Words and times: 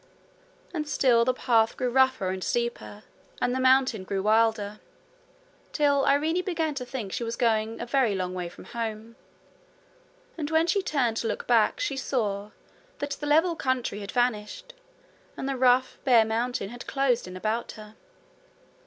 And 0.73 0.89
still 0.89 1.23
the 1.25 1.31
path 1.35 1.77
grew 1.77 1.91
rougher 1.91 2.29
and 2.31 2.43
steeper, 2.43 3.03
and 3.39 3.53
the 3.53 3.59
mountain 3.59 4.03
grew 4.03 4.23
wilder, 4.23 4.79
till 5.73 6.05
Irene 6.05 6.43
began 6.43 6.73
to 6.73 6.85
think 6.87 7.13
she 7.13 7.23
was 7.23 7.35
going 7.35 7.79
a 7.79 7.85
very 7.85 8.15
long 8.15 8.33
way 8.33 8.49
from 8.49 8.63
home; 8.63 9.15
and 10.39 10.49
when 10.49 10.65
she 10.65 10.81
turned 10.81 11.17
to 11.17 11.27
look 11.27 11.45
back 11.45 11.79
she 11.79 11.97
saw 11.97 12.49
that 12.97 13.11
the 13.11 13.27
level 13.27 13.55
country 13.55 13.99
had 13.99 14.11
vanished 14.11 14.73
and 15.37 15.47
the 15.47 15.55
rough 15.55 15.99
bare 16.03 16.25
mountain 16.25 16.69
had 16.69 16.87
closed 16.87 17.27
in 17.27 17.37
about 17.37 17.73
her. 17.73 17.93